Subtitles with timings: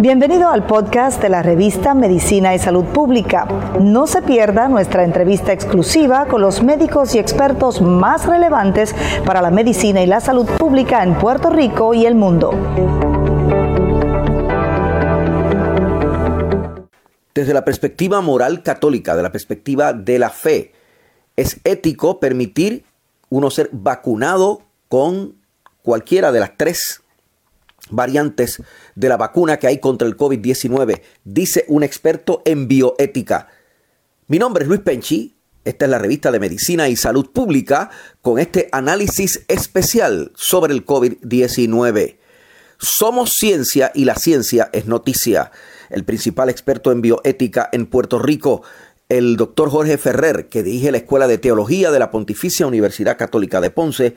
[0.00, 3.44] Bienvenido al podcast de la revista Medicina y Salud Pública.
[3.78, 8.92] No se pierda nuestra entrevista exclusiva con los médicos y expertos más relevantes
[9.24, 12.50] para la medicina y la salud pública en Puerto Rico y el mundo.
[17.32, 20.72] Desde la perspectiva moral católica, de la perspectiva de la fe,
[21.36, 22.87] es ético permitir
[23.30, 25.36] uno ser vacunado con
[25.82, 27.02] cualquiera de las tres
[27.90, 28.62] variantes
[28.94, 33.48] de la vacuna que hay contra el COVID-19, dice un experto en bioética.
[34.26, 37.90] Mi nombre es Luis Penchi, esta es la revista de Medicina y Salud Pública
[38.22, 42.16] con este análisis especial sobre el COVID-19.
[42.78, 45.50] Somos ciencia y la ciencia es noticia.
[45.90, 48.62] El principal experto en bioética en Puerto Rico,
[49.08, 53.60] el doctor Jorge Ferrer, que dirige la Escuela de Teología de la Pontificia Universidad Católica
[53.60, 54.14] de Ponce,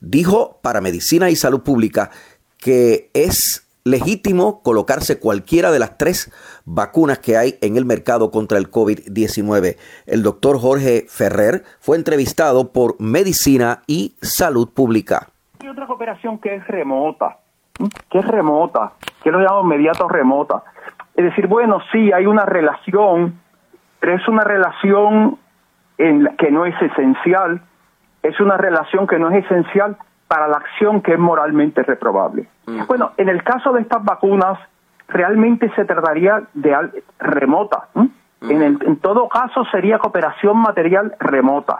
[0.00, 2.10] dijo para Medicina y Salud Pública
[2.58, 6.32] que es legítimo colocarse cualquiera de las tres
[6.64, 9.76] vacunas que hay en el mercado contra el COVID-19.
[10.06, 15.28] El doctor Jorge Ferrer fue entrevistado por Medicina y Salud Pública.
[15.60, 17.38] Hay otra cooperación que es remota,
[18.10, 20.62] que es remota, que lo llamamos inmediato remota.
[21.14, 23.38] Es decir, bueno, sí, hay una relación,
[24.04, 25.38] pero es una relación
[25.96, 27.62] en que no es esencial,
[28.22, 29.96] es una relación que no es esencial
[30.28, 32.46] para la acción que es moralmente reprobable.
[32.86, 34.58] Bueno, en el caso de estas vacunas,
[35.08, 37.88] realmente se trataría de remota.
[38.42, 41.78] En, en todo caso, sería cooperación material remota.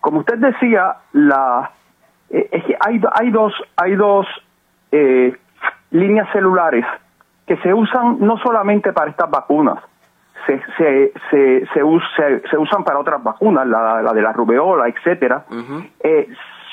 [0.00, 1.70] Como usted decía, la,
[2.28, 4.26] eh, es que hay, hay dos, hay dos
[4.90, 5.38] eh,
[5.92, 6.84] líneas celulares
[7.46, 9.78] que se usan no solamente para estas vacunas,
[10.46, 15.44] se, se, se, se, se usan para otras vacunas, la, la de la rubeola, etcétera.
[16.00, 16.28] eh,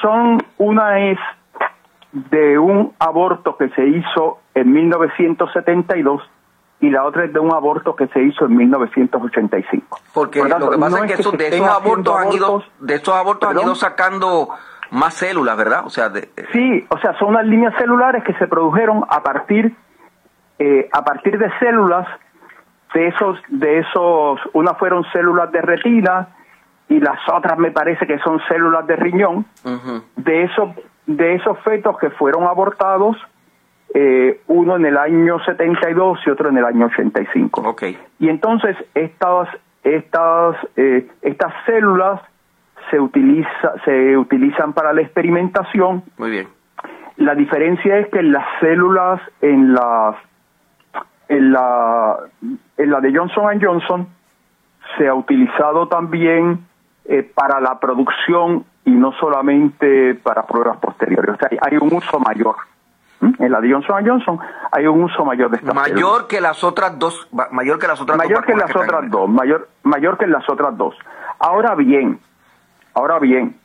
[0.00, 1.18] son, una es
[2.12, 6.22] de un aborto que se hizo en 1972
[6.80, 10.00] y la otra es de un aborto que se hizo en 1985.
[10.12, 13.60] Porque lo que pasa es que, de, esos abortos han ido, de estos abortos han
[13.60, 14.48] ido sacando
[14.90, 15.86] más células, ¿verdad?
[15.86, 19.22] O sea, de, eh, sí, o sea, son unas líneas celulares que se produjeron a
[19.22, 19.74] partir
[20.58, 22.06] eh, a partir de células
[22.94, 26.28] de esos de esos, unas fueron células de retina
[26.88, 29.46] y las otras me parece que son células de riñón.
[30.16, 30.70] De esos
[31.06, 33.16] de esos fetos que fueron abortados
[33.94, 37.98] eh, uno en el año 72 y otro en el año 85 okay.
[38.20, 39.48] y entonces estas
[39.82, 42.20] estas eh, estas células
[42.90, 46.04] se utiliza se utilizan para la experimentación.
[46.18, 46.48] Muy bien.
[47.16, 50.16] La diferencia es que las células en las
[51.28, 52.16] en la
[52.76, 54.08] en la de Johnson Johnson
[54.96, 56.66] se ha utilizado también
[57.04, 61.34] eh, para la producción y no solamente para pruebas posteriores.
[61.34, 62.56] O sea, hay un uso mayor.
[63.38, 64.38] En la de Johnson Johnson
[64.72, 68.18] hay un uso mayor de estas Mayor que las otras dos, mayor que las otras
[68.18, 68.46] mayor dos.
[68.46, 70.96] que las otras dos, mayor, mayor que las otras dos.
[71.38, 72.18] Ahora bien,
[72.94, 73.56] ahora bien,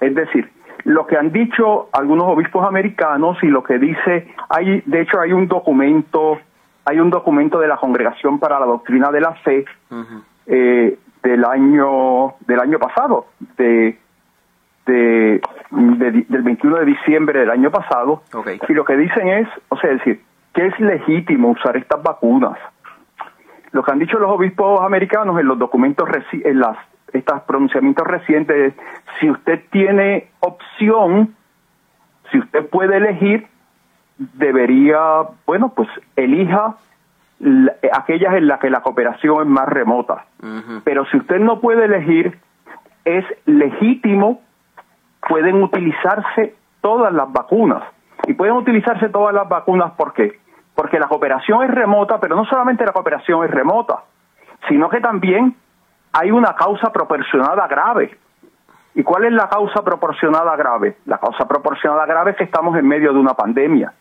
[0.00, 0.50] es decir,
[0.84, 5.32] lo que han dicho algunos obispos americanos y lo que dice, hay, de hecho hay
[5.32, 6.40] un documento,
[6.84, 9.64] hay un documento de la Congregación para la Doctrina de la Fe,
[10.46, 13.26] eh, del año del año pasado,
[13.56, 13.98] de,
[14.86, 18.22] de, del 21 de diciembre del año pasado,
[18.68, 20.22] y lo que dicen es, o sea, decir,
[20.54, 22.58] que es legítimo usar estas vacunas.
[23.72, 26.76] Lo que han dicho los obispos americanos en los documentos, en las
[27.12, 28.74] estos pronunciamientos recientes,
[29.18, 31.34] si usted tiene opción,
[32.30, 33.46] si usted puede elegir,
[34.20, 34.98] debería,
[35.46, 36.76] bueno, pues elija
[37.92, 40.26] aquellas en las que la cooperación es más remota.
[40.84, 42.38] Pero si usted no puede elegir,
[43.04, 44.42] es legítimo,
[45.26, 47.82] pueden utilizarse todas las vacunas.
[48.26, 50.38] Y pueden utilizarse todas las vacunas, ¿por qué?
[50.74, 54.00] Porque la cooperación es remota, pero no solamente la cooperación es remota,
[54.68, 55.56] sino que también
[56.12, 58.18] hay una causa proporcionada grave.
[58.94, 60.98] ¿Y cuál es la causa proporcionada grave?
[61.06, 63.94] La causa proporcionada grave es que estamos en medio de una pandemia.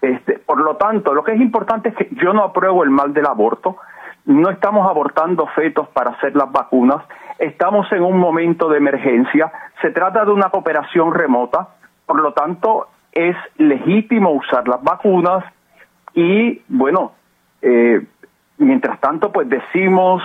[0.00, 3.14] Este, por lo tanto, lo que es importante es que yo no apruebo el mal
[3.14, 3.76] del aborto,
[4.24, 7.04] no estamos abortando fetos para hacer las vacunas,
[7.38, 11.68] estamos en un momento de emergencia, se trata de una cooperación remota,
[12.06, 15.44] por lo tanto es legítimo usar las vacunas
[16.14, 17.12] y bueno,
[17.60, 18.04] eh,
[18.58, 20.22] mientras tanto pues decimos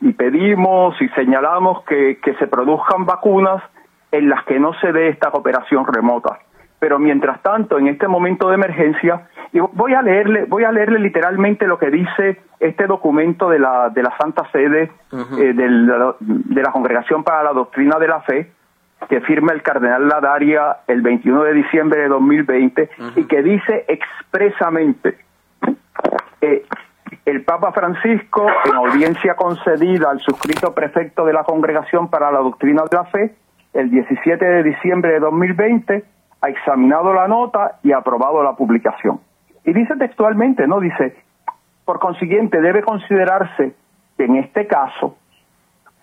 [0.00, 3.62] y pedimos y señalamos que, que se produzcan vacunas
[4.10, 6.38] en las que no se dé esta cooperación remota
[6.78, 10.98] pero mientras tanto, en este momento de emergencia, y voy a leerle, voy a leerle
[10.98, 16.72] literalmente lo que dice este documento de la, de la Santa Sede eh, de, la,
[16.72, 18.52] Congregación para la Doctrina de la Fe,
[19.08, 25.18] que firma el cardenal Ladaria el 21 de diciembre de 2020 y que dice expresamente
[26.40, 26.64] eh,
[27.24, 32.82] el Papa Francisco, en audiencia concedida al suscrito prefecto de la Congregación para la Doctrina
[32.90, 33.34] de la Fe,
[33.74, 36.04] el 17 de diciembre de 2020,
[36.40, 39.20] ha examinado la nota y ha aprobado la publicación.
[39.64, 40.80] Y dice textualmente, ¿no?
[40.80, 41.16] Dice,
[41.84, 43.74] por consiguiente, debe considerarse
[44.16, 45.16] que en este caso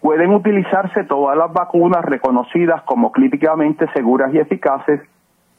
[0.01, 5.01] pueden utilizarse todas las vacunas reconocidas como clínicamente seguras y eficaces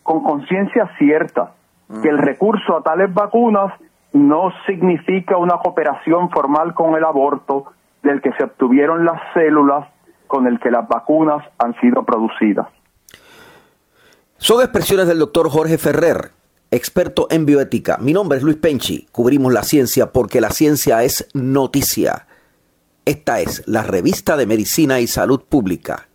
[0.03, 1.53] con conciencia cierta
[2.03, 3.73] que el recurso a tales vacunas
[4.13, 9.89] no significa una cooperación formal con el aborto del que se obtuvieron las células
[10.27, 12.69] con el que las vacunas han sido producidas.
[14.47, 16.31] Son expresiones del doctor Jorge Ferrer,
[16.71, 17.99] experto en bioética.
[17.99, 19.09] Mi nombre es Luis Penchi.
[19.11, 22.29] Cubrimos la ciencia porque la ciencia es noticia.
[23.05, 26.07] Esta es la revista de Medicina y Salud Pública.